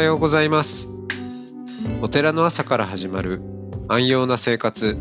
[0.00, 0.88] はようございます。
[2.00, 3.42] お寺の朝から始まる
[3.86, 4.96] 安養な生活。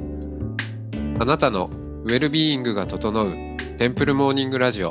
[1.22, 1.70] あなたの
[2.04, 3.32] ウェルビーイングが整う
[3.78, 4.90] テンプルモーニングラジオ。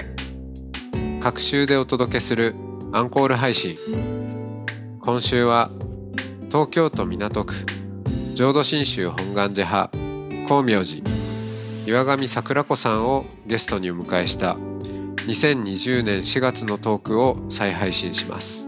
[1.20, 2.55] 各週でお届けする
[2.91, 3.77] アンコール配信。
[5.00, 5.69] 今週は
[6.47, 7.55] 東京都港区
[8.34, 9.91] 浄土真宗本願寺派
[10.47, 11.02] 光明寺
[11.86, 14.55] 岩上桜子さんをゲストにお迎えした
[15.27, 18.67] 2020年4月のトークを再配信します。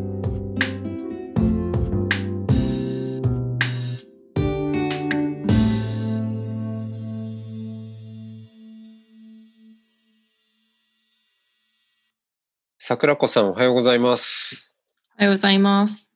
[12.91, 14.75] 桜子さんおはようございます
[15.17, 16.11] おはようございます。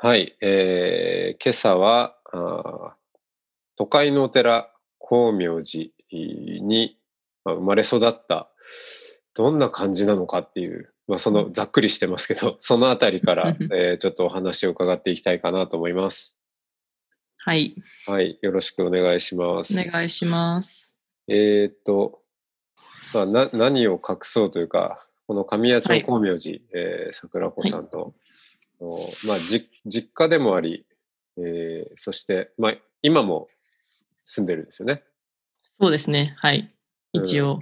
[0.00, 2.92] はい、えー、今朝はあー
[3.76, 6.96] 都会のお寺光明寺に、
[7.44, 8.48] まあ、生まれ育った
[9.34, 16.40] どんな感じなのかっていう、まあ、そのざっくりしてますけど そのあたりから、 えーちょっとお話を伺っていきたいかなと思います。
[17.36, 19.86] はい、はい、よろしくお願いします。
[19.86, 20.96] お願いします。
[21.28, 22.22] えーっと、
[23.12, 28.14] まあ、な何を隠そうというか、この神谷町はい光明寺、えー桜子さんの、
[28.80, 30.86] おまあ、じ実家でもあり、
[31.38, 33.48] えーそして、まあ、今も
[34.22, 35.02] 住んでるんですよね。
[35.62, 36.34] そうですね。
[36.38, 36.70] はい。
[37.12, 37.60] 一応。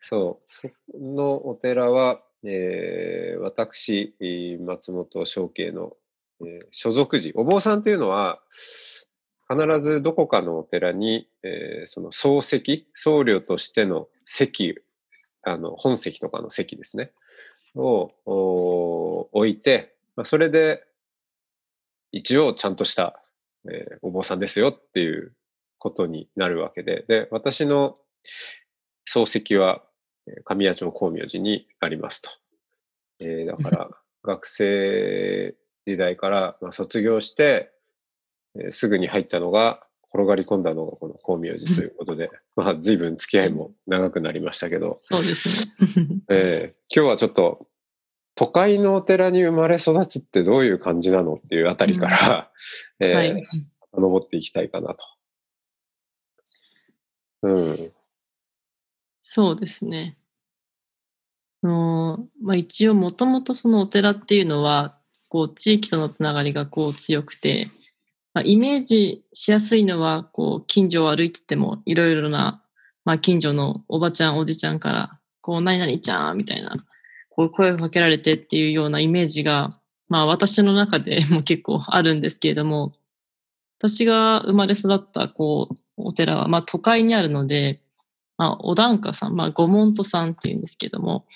[0.00, 5.96] そう、そのお寺は、えー私、えー松本正慶の、
[6.40, 8.40] えー所属寺、お坊さんというのは、
[9.48, 14.74] 必ずどこかのお寺に、えーその総席、僧侶としての席、
[15.42, 17.12] あの本席とかの席ですね、
[17.74, 20.84] をお置いて、まあ、それで
[22.12, 23.20] 一応ちゃんとした、
[23.70, 25.32] えーお坊さんですよっていう
[25.78, 27.94] ことになるわけで、で、私の
[29.08, 29.82] 漱石は
[30.26, 32.30] えー神谷町光明寺にありますと。
[33.20, 33.90] えーだから
[34.24, 37.72] 学生時代から、まあ、卒業して、
[38.54, 46.20] えーすぐに入ったのが転がり込んだのがこの光明寺という ことで、まあ随分付き合いも長くなりましたけど、そうですね。
[46.30, 47.68] えー今日はちょっと
[48.34, 52.50] 都会のお寺に生まれ育つってどういう感じなのっていうあたりから、
[53.00, 53.42] えーはい。
[53.94, 55.04] 登っていきたいかなと。
[57.42, 57.52] うん。
[59.20, 60.16] そうですね。
[61.62, 64.98] あのまあ、一応もともとそのお寺っていうのは
[65.28, 67.68] こう地域とのつながりがこう強くて、
[68.34, 72.62] まあ、イメージしやすいのはこう近所を歩いててもいろいろな、
[73.04, 76.84] まあ、近所のおばちゃんおじちゃんからこう何々ちゃんみたいな
[77.28, 79.70] こう声をかけられてっていうようなイメージが、
[80.08, 82.94] まあ、私の中で も結構あるんですけれども
[83.78, 87.80] 私が生まれ育ったこうお寺は、まあ、都会にあるので、
[88.38, 91.26] まあ、お檀家さん、まあ、ご門徒さんっていうんですけども、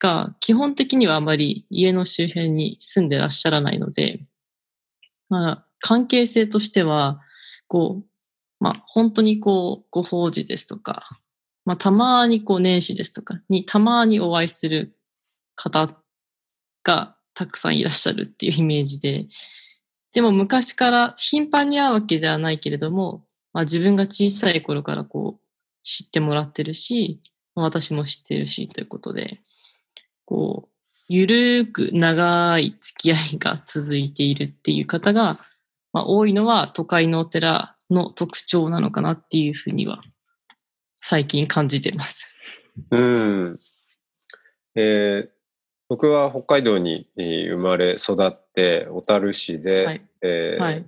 [0.00, 4.20] が、基本的にはあまり家の周辺に住んでらっしゃらないので、
[5.28, 7.20] まあ、関係性としては、
[7.66, 8.04] こう、
[8.60, 11.04] まあ、本当にこう、ご法事ですとか、
[11.64, 14.96] まあ、たまにこう、年始ですとかに、たまにお会いする
[15.54, 15.96] 方
[16.84, 19.26] がたくさんいらっしゃるっていうイメージで、
[20.12, 25.50] でも昔から頻繁に会うわけではないけれども、まあ、自分が小さい頃からこう
[25.82, 27.20] 知ってもらってるし、
[27.54, 29.40] 私も知ってるしということで、
[30.24, 30.70] こう、
[31.08, 35.38] ゆるーく長い付き合いが続いているっていう方が、
[35.92, 40.00] まあ、多いのは都会のお寺の特徴なのかなっていうふうには
[40.98, 42.36] 最近感じてます。
[42.90, 43.60] うん。
[44.76, 45.40] えー
[45.88, 50.86] 僕は北海道にえー生まれ育って、小樽市で、はいえーはい。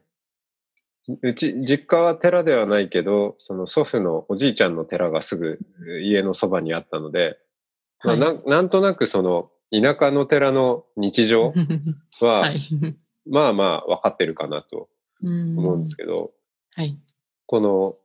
[1.22, 5.58] うち、実家は寺ではないけど、その祖父のおじいちゃんの寺がすぐ
[5.88, 7.36] えー家のそばにあったので、
[8.04, 11.52] まあ、はいなんなんとなくその田舎の寺の日常
[12.20, 12.60] は、 はい。
[13.26, 14.88] まあまあ分かってるかなと
[15.22, 16.32] 思思うんですけど、
[16.74, 16.98] はい。
[17.46, 17.96] この、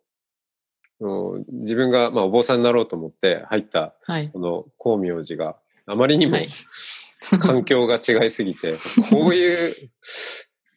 [0.99, 4.29] うん自分がまあお坊さんになろうと思って入ったはい。
[4.31, 6.47] この光明寺があまりにもはい。
[7.39, 8.73] 環境が違いすぎて、
[9.11, 9.73] こういう、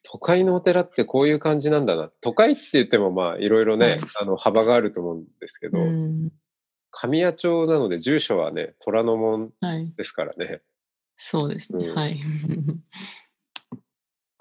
[0.02, 2.10] 都会のお寺ってこういう感じなんだな。
[2.20, 6.32] 都会って言ってもまあいろいろね、はいあの幅があると思うんですけど、うん
[6.92, 9.92] 神谷町なので住所はね、虎ノ門はい。
[9.96, 10.60] ですからね、
[11.14, 11.86] そうですね。
[11.86, 12.20] うんはい。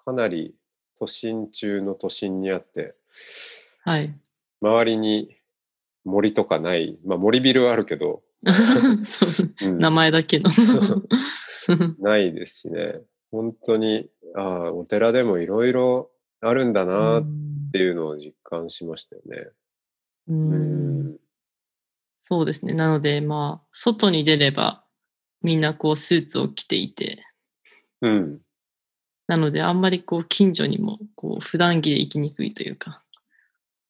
[0.09, 0.55] かなり
[0.97, 2.95] 都心中の都心にあって、
[3.83, 4.11] はい。
[4.59, 5.37] 周りに
[6.03, 8.23] 森とかない、まあ森ビルはあるけど、
[9.03, 9.29] そう
[9.67, 10.49] うん名前だけの。
[11.99, 13.01] ないですしね。
[13.29, 16.09] 本当に、ああ、お寺でもいろいろ
[16.41, 17.23] あるんだなっ
[17.71, 19.37] ていうのを実感しましたよね。
[20.27, 21.19] ううんん。
[22.17, 22.73] そうですね。
[22.73, 24.83] なので、まあ、外に出れば、
[25.43, 27.23] みんなこうスーツを着ていて、
[28.01, 28.41] うん。
[29.29, 33.03] なので、あんまりこう、近所にも、こう、普段着で行きにくいというか、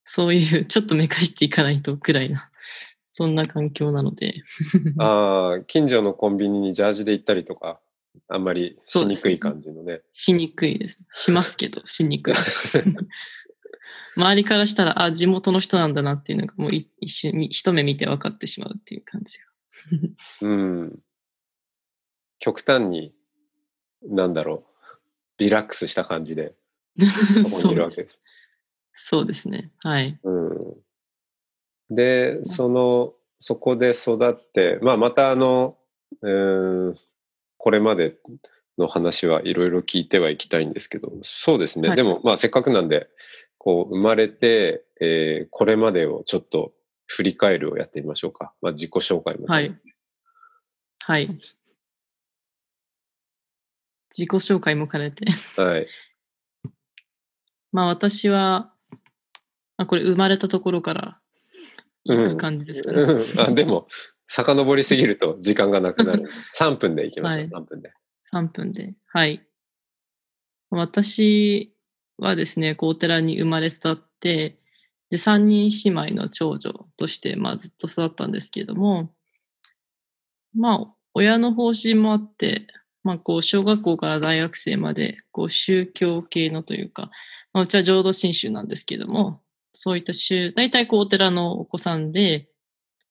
[0.04, 2.52] そういう、 ちょっとめかしていかないとくらいな、
[3.08, 4.44] そんな環境なので。
[5.00, 7.80] ああ、近所のコンビニにジャージで行ったりとか、
[8.28, 10.02] あんまりしにくい感じのね。
[10.12, 11.02] しにくいです。
[11.14, 12.34] しますけど、しにくい。
[14.18, 19.46] 周りからしたら、あ、地元の人なんだなっていうのが、もうい一瞬、み一目見て分かってしまうっていう感じが。
[20.42, 21.00] うん。
[22.40, 23.14] 極端に、
[24.04, 24.69] なんだろう、
[25.40, 26.54] リラックスした感じで、
[27.00, 28.22] そこにいるわけです。
[28.94, 29.72] そうですね。
[29.84, 30.20] はい。
[30.24, 30.78] うん。
[31.90, 35.78] で、その、そこで育って、まあ、またあの、
[37.58, 38.18] これまで
[38.78, 41.88] の話はいろいろ聞いてはいきたいんですけど、そうですね。
[41.88, 43.08] はいでも、まあ、せっかくなんで、
[43.58, 46.74] こう、生まれて、えーこれまでをちょっと
[47.08, 48.54] 振り返るをやってみましょうか。
[48.62, 49.74] まあ、自己紹介も、はい。
[51.06, 51.40] はい。
[54.10, 55.26] 自己紹介も兼ねて。
[55.62, 55.88] はい。
[57.72, 58.74] まあ私は、
[59.78, 61.22] あこれ生まれたところから
[62.04, 63.02] 行く感じですかね。
[63.02, 63.88] うんあでも、
[64.28, 66.30] 遡りすぎると時間がなくなる。
[66.58, 67.94] 3分でいきましょう、はい3分で。
[68.34, 68.96] 3分で。
[69.08, 69.46] はい。
[70.72, 71.76] 私
[72.18, 74.60] はですね、こうお寺に生まれ育って、
[75.10, 79.14] で、3人姉妹の長女として、まあずっと育ったんですけれども、
[80.54, 82.68] まあ、親の方針もあって、
[83.04, 87.10] まあ、こう、小学校から大学生まで、こう、宗教系のというか、
[87.54, 89.42] まあ、うちは浄土真宗なんですけども、
[89.74, 92.50] そういった宗、大体こう、お寺のお子さんで、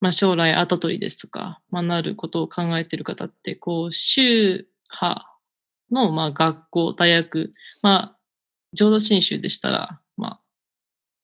[0.00, 5.38] まあ、将来後取りですとか、まあ、なることを考えている方って、こう、宗派
[5.90, 7.50] の、まあ、学校、大学、
[7.82, 8.18] まあ、
[8.74, 10.40] 浄土真宗でしたら、まあ、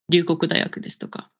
[0.08, 1.30] 龍谷大学ですとか、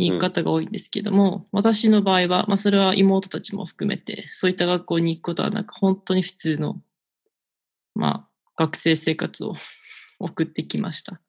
[0.00, 6.76] に行く方が多いんですけども、私の場合は、まあ、それは妹たちも含めて、そういった学校に行くことはなく、本当に普通の、
[7.94, 9.54] まあ、学生生活を
[10.18, 11.20] 送ってきました。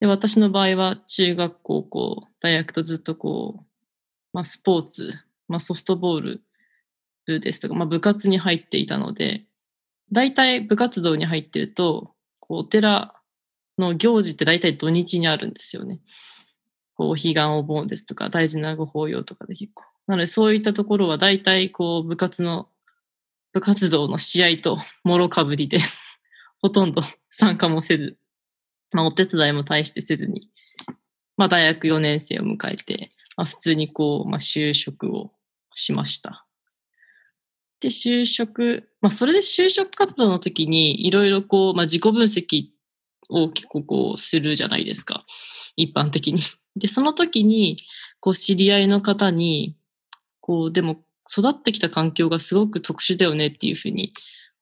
[0.00, 3.64] で、私の場合は、中学、高校、大学とずっとこう、
[4.32, 5.10] まあ、スポーツ、
[5.48, 6.42] まあ、ソフトボール
[7.26, 9.44] 部ですとか、まあ、部活に入っていたので、
[10.12, 13.14] 大体部活動に入ってると、こう、お寺
[13.78, 16.00] の行事って大体土日にあるんですよね。
[17.00, 19.84] こう、お彼岸お盆ですとか、大事なご法要とかで結構。
[20.06, 22.68] なので、そういったところは大体、こう、部活の、
[23.54, 25.78] 部活動の試合ともろかぶりで、
[26.60, 27.00] ほとんど
[27.30, 28.18] 参加もせず、
[28.92, 30.50] まあ、お手伝いも大してせずに、
[31.38, 35.32] まあ、大学4年生を迎えて、まあ、普通にこう、まあ、就職を
[35.72, 36.46] しました。
[37.80, 42.68] で、就職、まあ、それで就職活動の時に、いろいろこう、まあ、自己分析
[43.30, 45.24] を結構こう、するじゃないですか。
[45.76, 46.40] 一般的に。
[46.76, 47.76] で、その時に、
[48.20, 49.76] こう、知り合いの方に、
[50.40, 54.12] こう、でも、育ってきた環境がすごく特殊だよねっていうふうに、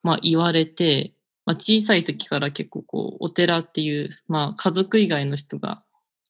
[0.03, 1.15] まあ、言われて、
[1.47, 5.81] まあ、小さい時から結構こう、お寺っていう、まあ、家族以外の人が、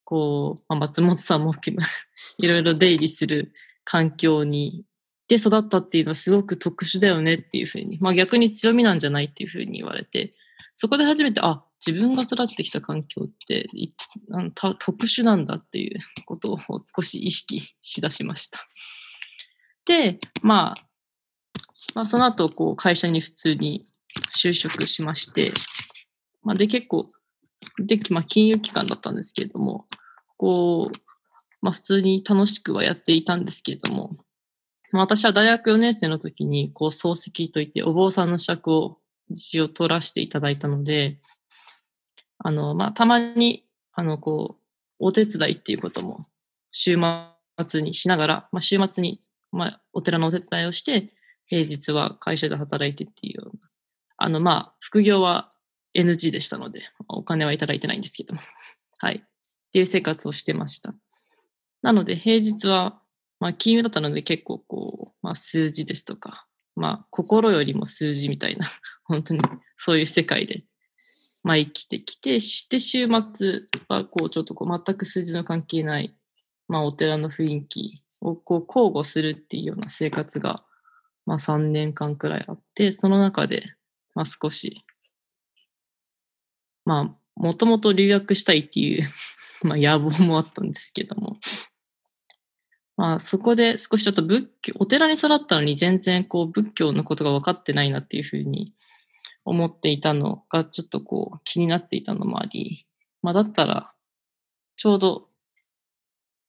[0.05, 1.85] こう、まあ、松本さんも含め
[2.39, 3.53] いろいろ出入りする
[3.85, 4.85] 環境に、
[5.29, 10.31] で育ったっていうのはすごく特殊だよねっていうふうに、まあ逆に強みなんじゃないっていうふうに言われて、
[10.73, 13.69] そこで初めて、あ、自分が育ってきた環境って
[14.33, 18.59] あの特殊なんだっていう ことを少し意識しだしました。
[19.85, 20.89] で、まあ、
[21.95, 23.83] まあその後、こう会社に普通に
[24.37, 25.53] 就職しまして、
[26.43, 27.09] まあで結構、
[27.79, 29.87] で、まあ金融機関だったんですけれども、
[30.37, 30.97] こう、
[31.63, 34.11] まあ普通に楽しくはやっていたんですけれども、
[34.93, 38.99] まあ私は大学4年生の時に、こう、漱石といって、お坊さんの資格を
[39.31, 41.19] 一応取らせていただいたので、
[42.39, 44.63] あの、まあ、たまに、あの、こう、
[44.99, 46.23] お手伝いっていうことも、
[46.73, 46.97] 週
[47.67, 49.21] 末にしながら、まあ、週末に、
[49.53, 51.11] まあ、お寺のお手伝いをして、
[51.47, 53.69] 平日は会社で働いてっていうような、
[54.19, 55.49] あの、まあ、副業は
[55.97, 58.41] NG でしたので、お金はいただいてないんですけども、
[59.01, 59.23] はい。
[59.25, 60.95] っていう生活をしてました。
[61.83, 63.01] なので、平日は、
[63.41, 68.67] まあ、金融だったので結構こう、まあ、数字ですとか、まあ、心よりも数字みたいな、
[69.05, 69.41] 本当に
[69.77, 70.65] そういう世界で、
[71.49, 76.15] まあ、生きてきて、して週末はこう、ちょっとこう、全く数字の関係ない、
[76.69, 80.63] まあ、お寺の雰囲気をこう、交互するっていうような生活が、
[81.25, 83.65] まあ、3年間くらいあって、その中で、
[84.15, 84.85] まあ、少し、
[86.85, 89.03] まあ、もともと留学したいっていう、
[89.65, 91.39] まあ、野望もあったんですけども、
[92.99, 98.75] まあそこで少しちょっと仏教、お寺に育ったのに全然こう仏教のことが分かってないなっていうふうに
[99.49, 102.87] 思っていたのがちょっとこう気になっていたのもあり、
[103.23, 103.89] まあだったら
[104.77, 105.29] ちょうど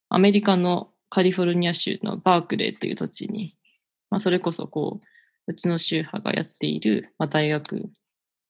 [0.09, 3.55] アメリカのカリフォルニア州のバークレーという土地に、
[4.09, 7.89] まあそれこそこう、うちの宗派がやっている、まあ、大学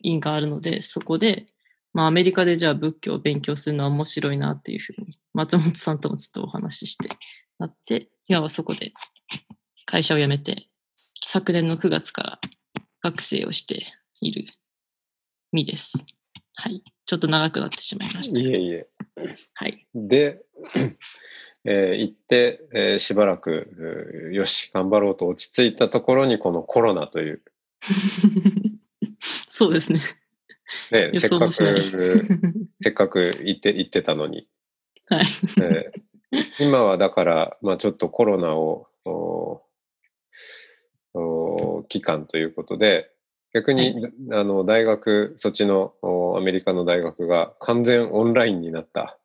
[0.01, 1.45] 院があるので、そこで、
[1.93, 7.09] まあアメリカでじゃあ仏教を勉強するのは面白いなっていうふうに、松本さんともちょっとお話しして
[7.57, 8.93] なって、今はそこで
[9.85, 10.67] 会社を辞めて、
[11.23, 12.39] 昨年の9月から
[13.01, 13.85] 学生をして
[14.21, 14.45] いる
[15.51, 16.05] 身です。
[16.55, 16.83] はい。
[17.05, 18.39] ちょっと長くなってしまいました。
[18.39, 18.87] いえいえ。
[19.53, 19.87] はい。
[19.95, 20.41] で、
[21.65, 27.41] えー、行って、えー、しばらく、よし、頑張ろうと落ち着いたところにこのコロナという。
[29.19, 29.99] そうですね。
[30.91, 34.47] ね、せっかく、せっかく行って、行ってたのに。
[35.07, 35.25] はい。
[35.63, 38.87] えー、今はだから、まあちょっとコロナを、
[41.13, 43.11] お期間ということで、
[43.53, 45.93] 逆に、はい、あの大学、そっちの
[46.37, 49.17] アメリカの大学が完全オンラインになった。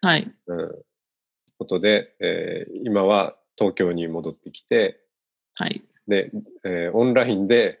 [0.00, 0.32] はい。
[0.46, 0.72] うん、
[1.58, 5.00] ことで、えー、今は東京に戻ってきて、
[5.58, 5.82] はい。
[6.08, 6.32] で、
[6.64, 7.80] えー、オンラインで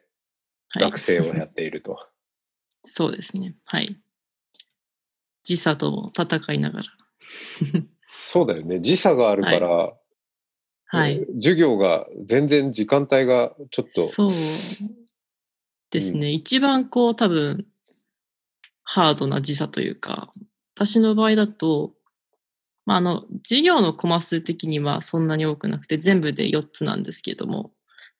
[0.78, 1.94] 学生をやっていると。
[1.94, 2.08] はい、
[2.84, 3.56] そうですね。
[3.64, 3.96] はい。
[5.42, 6.84] 時差と戦いながら。
[8.08, 8.78] そうだよね。
[8.80, 9.94] 時差があるから、はい
[10.94, 14.02] はい、授業が全然時間帯がちょっと。
[14.02, 14.30] そう
[15.92, 16.28] ですね。
[16.28, 17.66] うん、一番こう多分、
[18.82, 20.32] ハードな時差というか、
[20.74, 21.92] 私の場合だと、
[22.84, 27.70] まあ、あの、授業のコマ数的にはそんなに多くなくて、全部で4つなんですけれども、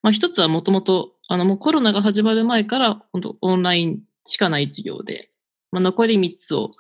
[0.03, 5.31] まあ、1つはもともと、あの、もうコロナが始まる前から、本当オンラインしかない授業で、
[5.73, 6.71] まあ、残り3つを、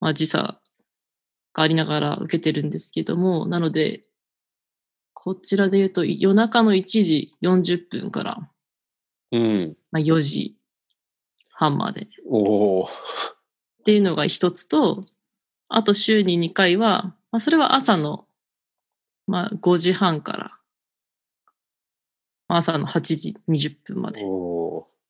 [0.00, 0.60] まあ、時差
[1.54, 4.02] がありながら受けてるんですけども、なので、
[5.12, 8.50] こちらで言うと、夜中の1時40分から、
[9.34, 9.76] うん。
[9.90, 10.56] まあ、4時
[11.50, 12.06] 半まで。
[12.28, 12.84] おお。
[12.84, 12.86] っ
[13.84, 15.04] ていうのが一つと、
[15.68, 18.26] あと週に2回は、まあ、それは朝の、
[19.26, 20.48] まあ、5時半から、
[22.46, 24.22] 朝の8時20分までっ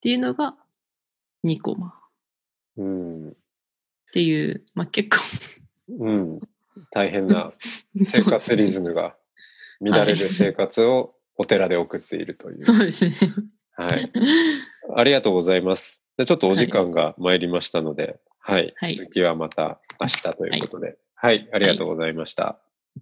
[0.00, 0.54] ていうのが
[1.44, 1.94] 2コマ。
[2.76, 3.32] うん、っ
[4.12, 6.40] ていう、まあ、結構うん、
[6.90, 7.52] 大変な
[8.02, 9.16] 生活リズムが
[9.80, 12.60] 乱れる生活をお寺で送っているという。
[12.60, 13.14] そうですね。
[13.76, 14.12] はい。
[14.96, 16.04] ありがとうございます。
[16.24, 18.72] ちょっとお時間が参りましたので、はい。
[18.76, 22.58] はい、続きはまた明日ということで、はい、はい、ありがとうございました。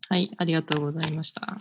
[0.09, 1.59] はい、ありがとうございました。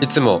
[0.00, 0.40] いつも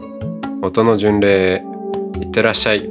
[0.63, 1.63] 音の巡礼
[2.21, 2.90] いってらっしゃい。